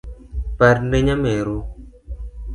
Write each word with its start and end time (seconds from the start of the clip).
Parne 0.57 0.97
nyameru 1.05 1.57